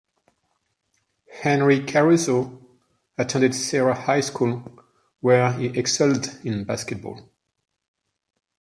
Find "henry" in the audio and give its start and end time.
1.31-1.85